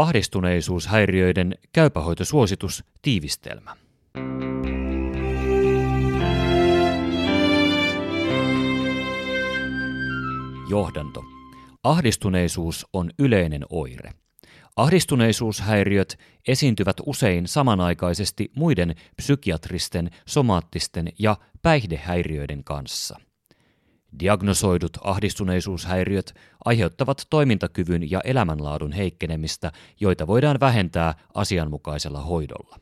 Ahdistuneisuushäiriöiden 0.00 1.54
käypähoitosuositus 1.72 2.84
tiivistelmä. 3.02 3.76
Johdanto. 10.70 11.24
Ahdistuneisuus 11.84 12.86
on 12.92 13.10
yleinen 13.18 13.64
oire. 13.70 14.12
Ahdistuneisuushäiriöt 14.76 16.18
esiintyvät 16.48 16.96
usein 17.06 17.48
samanaikaisesti 17.48 18.50
muiden 18.56 18.94
psykiatristen, 19.16 20.10
somaattisten 20.26 21.08
ja 21.18 21.36
päihdehäiriöiden 21.62 22.64
kanssa. 22.64 23.20
Diagnosoidut 24.18 24.98
ahdistuneisuushäiriöt 25.04 26.34
aiheuttavat 26.64 27.26
toimintakyvyn 27.30 28.10
ja 28.10 28.20
elämänlaadun 28.24 28.92
heikkenemistä, 28.92 29.72
joita 30.00 30.26
voidaan 30.26 30.60
vähentää 30.60 31.14
asianmukaisella 31.34 32.20
hoidolla. 32.20 32.80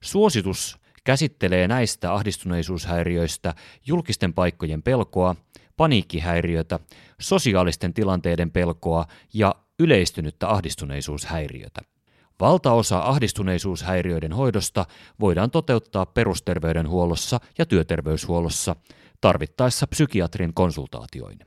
Suositus 0.00 0.78
käsittelee 1.04 1.68
näistä 1.68 2.14
ahdistuneisuushäiriöistä 2.14 3.54
julkisten 3.86 4.34
paikkojen 4.34 4.82
pelkoa, 4.82 5.36
paniikkihäiriötä, 5.76 6.78
sosiaalisten 7.20 7.94
tilanteiden 7.94 8.50
pelkoa 8.50 9.06
ja 9.34 9.54
yleistynyttä 9.78 10.48
ahdistuneisuushäiriötä. 10.48 11.95
Valtaosa 12.40 12.98
ahdistuneisuushäiriöiden 12.98 14.32
hoidosta 14.32 14.86
voidaan 15.20 15.50
toteuttaa 15.50 16.06
perusterveydenhuollossa 16.06 17.40
ja 17.58 17.66
työterveyshuollossa, 17.66 18.76
tarvittaessa 19.20 19.86
psykiatrin 19.86 20.54
konsultaatioin. 20.54 21.38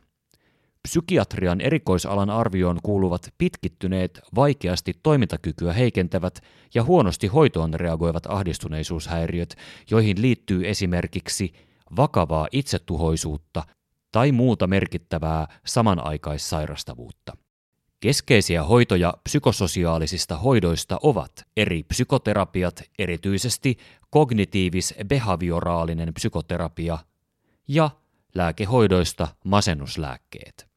Psykiatrian 0.83 1.61
erikoisalan 1.61 2.29
arvioon 2.29 2.79
kuuluvat 2.83 3.33
pitkittyneet, 3.37 4.19
vaikeasti 4.35 4.93
toimintakykyä 5.03 5.73
heikentävät 5.73 6.39
ja 6.73 6.83
huonosti 6.83 7.27
hoitoon 7.27 7.73
reagoivat 7.73 8.25
ahdistuneisuushäiriöt, 8.25 9.55
joihin 9.91 10.21
liittyy 10.21 10.69
esimerkiksi 10.69 11.53
vakavaa 11.95 12.47
itsetuhoisuutta 12.51 13.63
tai 14.11 14.31
muuta 14.31 14.67
merkittävää 14.67 15.47
samanaikaissairastavuutta. 15.65 17.37
Keskeisiä 17.99 18.63
hoitoja 18.63 19.13
psykososiaalisista 19.23 20.37
hoidoista 20.37 20.99
ovat 21.03 21.47
eri 21.57 21.83
psykoterapiat, 21.83 22.83
erityisesti 22.99 23.77
kognitiivis-behavioraalinen 24.09 26.13
psykoterapia 26.13 26.97
ja 27.67 27.89
lääkehoidoista 28.35 29.27
masennuslääkkeet. 29.45 30.67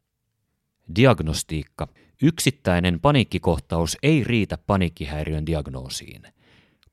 Diagnostiikka. 0.96 1.88
Yksittäinen 2.22 3.00
paniikkikohtaus 3.00 3.96
ei 4.02 4.24
riitä 4.24 4.58
paniikkihäiriön 4.58 5.46
diagnoosiin. 5.46 6.22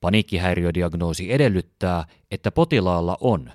Paniikkihäiriödiagnoosi 0.02 1.34
edellyttää, 1.34 2.06
että 2.32 2.52
potilaalla 2.52 3.18
on 3.22 3.52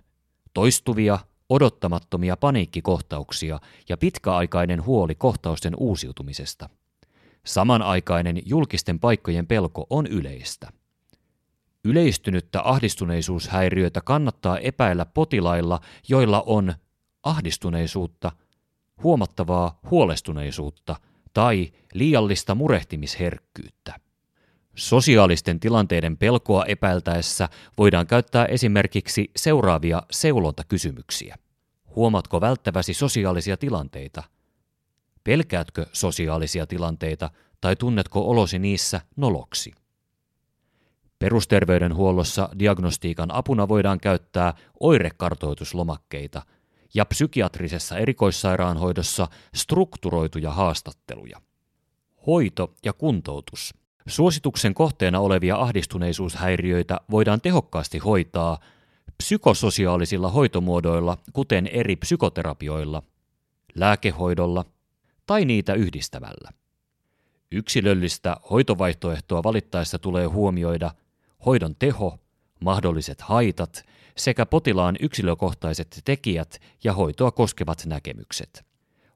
toistuvia 0.54 1.18
odottamattomia 1.48 2.36
paniikkikohtauksia 2.36 3.60
ja 3.88 3.96
pitkäaikainen 3.96 4.84
huoli 4.84 5.14
kohtausten 5.14 5.74
uusiutumisesta. 5.78 6.68
Samanaikainen 7.44 8.42
julkisten 8.44 9.00
paikkojen 9.00 9.46
pelko 9.46 9.86
on 9.90 10.06
yleistä. 10.06 10.72
Yleistynyttä 11.84 12.60
ahdistuneisuushäiriötä 12.64 14.00
kannattaa 14.00 14.58
epäillä 14.58 15.06
potilailla, 15.06 15.80
joilla 16.08 16.42
on 16.46 16.74
ahdistuneisuutta, 17.22 18.32
huomattavaa 19.02 19.78
huolestuneisuutta 19.90 20.96
tai 21.32 21.72
liiallista 21.94 22.54
murehtimisherkkyyttä. 22.54 24.03
Sosiaalisten 24.74 25.60
tilanteiden 25.60 26.16
pelkoa 26.16 26.64
epäiltäessä 26.64 27.48
voidaan 27.78 28.06
käyttää 28.06 28.46
esimerkiksi 28.46 29.30
seuraavia 29.36 30.02
seulontakysymyksiä. 30.10 31.36
Huomatko 31.96 32.40
välttäväsi 32.40 32.94
sosiaalisia 32.94 33.56
tilanteita? 33.56 34.22
Pelkäätkö 35.24 35.86
sosiaalisia 35.92 36.66
tilanteita 36.66 37.30
tai 37.60 37.76
tunnetko 37.76 38.30
olosi 38.30 38.58
niissä 38.58 39.00
noloksi? 39.16 39.72
Perusterveydenhuollossa 41.18 42.48
diagnostiikan 42.58 43.34
apuna 43.34 43.68
voidaan 43.68 44.00
käyttää 44.00 44.54
oirekartoituslomakkeita 44.80 46.42
ja 46.94 47.04
psykiatrisessa 47.04 47.98
erikoissairaanhoidossa 47.98 49.28
strukturoituja 49.54 50.50
haastatteluja. 50.50 51.40
Hoito 52.26 52.74
ja 52.84 52.92
kuntoutus– 52.92 53.74
Suosituksen 54.08 54.74
kohteena 54.74 55.20
olevia 55.20 55.56
ahdistuneisuushäiriöitä 55.56 57.00
voidaan 57.10 57.40
tehokkaasti 57.40 57.98
hoitaa 57.98 58.58
psykososiaalisilla 59.16 60.30
hoitomuodoilla, 60.30 61.18
kuten 61.32 61.66
eri 61.66 61.96
psykoterapioilla, 61.96 63.02
lääkehoidolla 63.74 64.64
tai 65.26 65.44
niitä 65.44 65.74
yhdistämällä. 65.74 66.50
Yksilöllistä 67.52 68.36
hoitovaihtoehtoa 68.50 69.42
valittaessa 69.42 69.98
tulee 69.98 70.26
huomioida 70.26 70.90
hoidon 71.46 71.76
teho, 71.78 72.18
mahdolliset 72.60 73.20
haitat 73.20 73.84
sekä 74.16 74.46
potilaan 74.46 74.96
yksilökohtaiset 75.00 76.00
tekijät 76.04 76.60
ja 76.84 76.92
hoitoa 76.92 77.30
koskevat 77.30 77.82
näkemykset. 77.86 78.73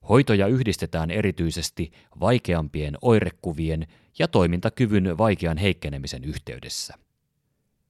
Hoitoja 0.08 0.46
yhdistetään 0.46 1.10
erityisesti 1.10 1.92
vaikeampien 2.20 2.98
oirekuvien 3.02 3.86
ja 4.18 4.28
toimintakyvyn 4.28 5.18
vaikean 5.18 5.56
heikkenemisen 5.58 6.24
yhteydessä. 6.24 6.94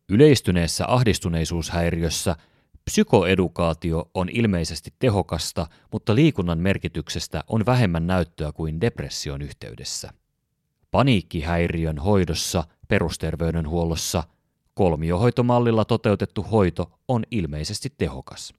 Yleistyneessä 0.08 0.84
ahdistuneisuushäiriössä 0.88 2.36
psykoedukaatio 2.84 4.10
on 4.14 4.28
ilmeisesti 4.28 4.94
tehokasta, 4.98 5.66
mutta 5.92 6.14
liikunnan 6.14 6.58
merkityksestä 6.58 7.44
on 7.46 7.66
vähemmän 7.66 8.06
näyttöä 8.06 8.52
kuin 8.52 8.80
depression 8.80 9.42
yhteydessä. 9.42 10.10
Paniikkihäiriön 10.90 11.98
hoidossa 11.98 12.64
perusterveydenhuollossa 12.88 14.24
kolmiohoitomallilla 14.74 15.84
toteutettu 15.84 16.42
hoito 16.42 17.00
on 17.08 17.24
ilmeisesti 17.30 17.92
tehokas. 17.98 18.54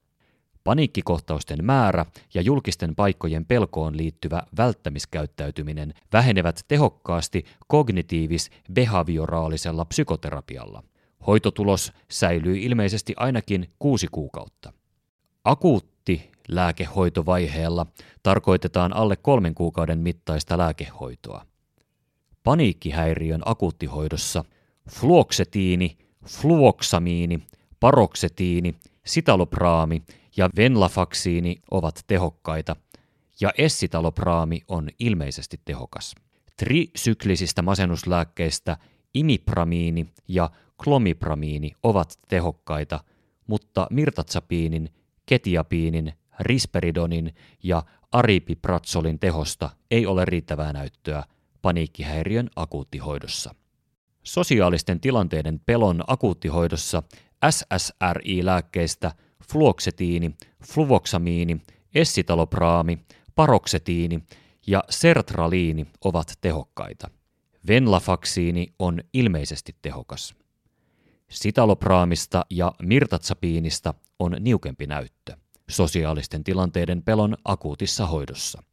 Paniikkikohtausten 0.64 1.66
määrä 1.66 2.06
ja 2.34 2.42
julkisten 2.42 2.96
paikkojen 2.96 3.46
pelkoon 3.46 3.98
liittyvä 3.98 4.44
välttämiskäyttäytyminen 4.58 5.94
vähenevät 6.14 6.66
tehokkaasti 6.68 7.46
kognitiivis-behavioraalisella 7.68 9.86
psykoterapialla. 9.86 10.84
Hoitotulos 11.28 11.94
säilyy 12.12 12.58
ilmeisesti 12.58 13.14
ainakin 13.18 13.70
kuusi 13.80 14.08
kuukautta. 14.12 14.74
Akuutti 15.44 16.32
lääkehoitovaiheella 16.48 17.86
tarkoitetaan 18.24 18.94
alle 18.94 19.16
kolmen 19.16 19.56
kuukauden 19.56 20.00
mittaista 20.00 20.58
lääkehoitoa. 20.58 21.46
Paniikkihäiriön 22.44 23.42
akuuttihoidossa 23.46 24.46
fluoksetiini, 24.90 25.98
fluoksamiini, 26.26 27.40
paroksetiini, 27.80 28.76
sitalopraami 29.06 30.04
ja 30.38 30.50
venlafaksiini 30.58 31.62
ovat 31.72 32.04
tehokkaita, 32.08 32.76
ja 33.42 33.52
essitalopraami 33.58 34.62
on 34.68 34.90
ilmeisesti 35.00 35.60
tehokas. 35.66 36.16
Trisyklisistä 36.58 37.62
masennuslääkkeistä 37.62 38.78
imipramiini 39.14 40.08
ja 40.28 40.50
klomipramiini 40.84 41.72
ovat 41.84 42.20
tehokkaita, 42.28 43.00
mutta 43.48 43.88
mirtatsapiinin, 43.92 44.90
ketiapiinin, 45.26 46.14
risperidonin 46.40 47.36
ja 47.64 47.84
aripipratsolin 48.12 49.20
tehosta 49.20 49.70
ei 49.92 50.06
ole 50.06 50.26
riittävää 50.26 50.74
näyttöä 50.74 51.24
paniikkihäiriön 51.62 52.50
akuuttihoidossa. 52.56 53.56
Sosiaalisten 54.24 55.00
tilanteiden 55.00 55.60
pelon 55.66 56.04
akuuttihoidossa 56.08 57.04
SSRI-lääkkeistä– 57.50 59.12
fluoksetiini, 59.52 60.32
fluvoksamiini, 60.64 61.62
essitalopraami, 61.96 63.00
paroksetiini 63.36 64.24
ja 64.68 64.84
sertraliini 64.90 65.88
ovat 66.04 66.34
tehokkaita. 66.42 67.10
Venlafaksiini 67.68 68.74
on 68.80 69.02
ilmeisesti 69.14 69.76
tehokas. 69.82 70.36
Sitalopraamista 71.30 72.46
ja 72.50 72.72
mirtatsapiinista 72.82 73.94
on 74.20 74.36
niukempi 74.40 74.88
näyttö 74.88 75.38
sosiaalisten 75.70 76.44
tilanteiden 76.44 77.04
pelon 77.04 77.38
akuutissa 77.46 78.06
hoidossa. 78.06 78.64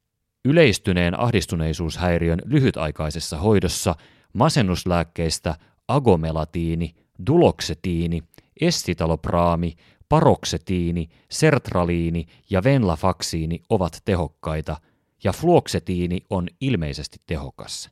Yleistyneen 0.45 1.21
ahdistuneisuushäiriön 1.21 2.43
lyhytaikaisessa 2.45 3.37
hoidossa 3.37 3.95
masennuslääkkeistä 4.33 5.55
agomelatiini, 5.89 6.95
duloksetiini, 7.27 8.23
essitalopraami, 8.61 9.77
paroksetiini, 10.09 11.09
sertraliini 11.31 12.27
ja 12.51 12.65
venlafaksiini 12.65 13.63
ovat 13.69 14.03
tehokkaita 14.05 14.77
ja 15.25 15.33
fluoksetiini 15.33 16.21
on 16.31 16.49
ilmeisesti 16.61 17.19
tehokas. 17.27 17.91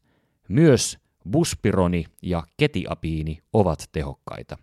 Myös 0.48 0.98
buspironi 1.30 2.04
ja 2.22 2.42
ketiapiini 2.56 3.38
ovat 3.52 3.88
tehokkaita. 3.92 4.56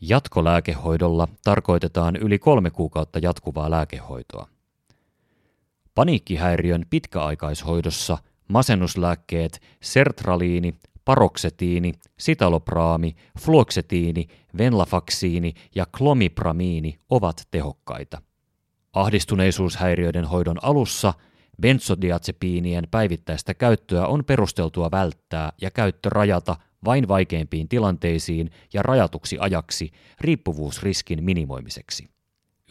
Jatkolääkehoidolla 0.00 1.28
tarkoitetaan 1.44 2.16
yli 2.16 2.38
kolme 2.38 2.70
kuukautta 2.70 3.18
jatkuvaa 3.18 3.70
lääkehoitoa. 3.70 4.48
Paniikkihäiriön 5.94 6.86
pitkäaikaishoidossa 6.90 8.18
masennuslääkkeet 8.48 9.60
sertraliini, 9.82 10.74
paroksetiini, 11.06 11.92
sitalopraami, 12.18 13.16
fluoksetiini, 13.38 14.26
venlafaksiini 14.58 15.54
ja 15.74 15.86
klomipramiini 15.98 16.98
ovat 17.10 17.48
tehokkaita. 17.50 18.22
Ahdistuneisuushäiriöiden 18.92 20.24
hoidon 20.24 20.56
alussa 20.62 21.14
benzodiazepiinien 21.60 22.88
päivittäistä 22.90 23.54
käyttöä 23.54 24.06
on 24.06 24.24
perusteltua 24.24 24.90
välttää 24.90 25.52
ja 25.60 25.70
käyttö 25.70 26.08
rajata 26.08 26.56
vain 26.84 27.08
vaikeimpiin 27.08 27.68
tilanteisiin 27.68 28.50
ja 28.72 28.82
rajatuksi 28.82 29.36
ajaksi 29.40 29.90
riippuvuusriskin 30.20 31.24
minimoimiseksi. 31.24 32.08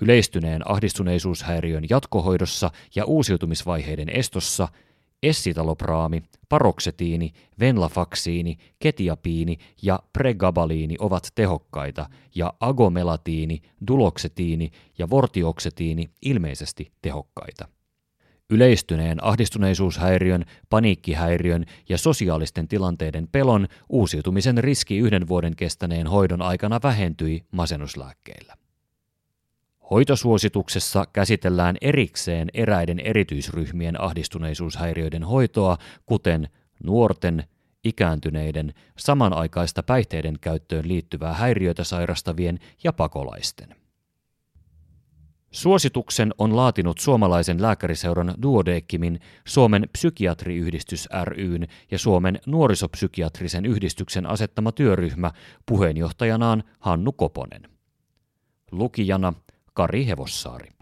Yleistyneen 0.01 0.71
ahdistuneisuushäiriön 0.71 1.83
jatkohoidossa 1.89 2.71
ja 2.95 3.05
uusiutumisvaiheiden 3.05 4.09
estossa 4.09 4.67
essitalopraami, 5.23 6.23
paroksetiini, 6.49 7.31
venlafaksiini, 7.59 8.57
ketiapiini 8.79 9.57
ja 9.81 9.99
pregabaliini 10.13 10.95
ovat 10.99 11.27
tehokkaita 11.35 12.09
ja 12.35 12.53
agomelatiini, 12.59 13.61
duloksetiini 13.87 14.71
ja 14.97 15.09
vortioksetiini 15.09 16.09
ilmeisesti 16.21 16.91
tehokkaita. 17.01 17.67
Yleistyneen 18.49 19.23
ahdistuneisuushäiriön, 19.23 20.45
paniikkihäiriön 20.69 21.65
ja 21.89 21.97
sosiaalisten 21.97 22.67
tilanteiden 22.67 23.27
pelon 23.27 23.67
uusiutumisen 23.89 24.57
riski 24.57 24.97
yhden 24.97 25.27
vuoden 25.27 25.55
kestäneen 25.55 26.07
hoidon 26.07 26.41
aikana 26.41 26.79
vähentyi 26.83 27.43
masennuslääkkeillä. 27.51 28.64
Hoitosuosituksessa 29.91 31.05
käsitellään 31.13 31.75
erikseen 31.81 32.47
eräiden 32.53 32.99
erityisryhmien 32.99 34.01
ahdistuneisuushäiriöiden 34.01 35.23
hoitoa, 35.23 35.77
kuten 36.05 36.49
nuorten, 36.83 37.43
ikääntyneiden, 37.83 38.73
samanaikaista 38.97 39.83
päihteiden 39.83 40.37
käyttöön 40.41 40.87
liittyvää 40.87 41.33
häiriötä 41.33 41.83
sairastavien 41.83 42.59
ja 42.83 42.93
pakolaisten. 42.93 43.75
Suosituksen 45.51 46.33
on 46.37 46.55
laatinut 46.55 46.97
suomalaisen 46.97 47.61
lääkäriseuran 47.61 48.33
Duodeckimin, 48.41 49.19
Suomen 49.45 49.89
psykiatriyhdistys 49.91 51.09
ryn 51.23 51.67
ja 51.91 51.99
Suomen 51.99 52.39
nuorisopsykiatrisen 52.45 53.65
yhdistyksen 53.65 54.25
asettama 54.25 54.71
työryhmä 54.71 55.31
puheenjohtajanaan 55.65 56.63
Hannu 56.79 57.11
Koponen. 57.11 57.61
Lukijana 58.71 59.33
Kari 59.75 60.05
Hevossaari. 60.07 60.74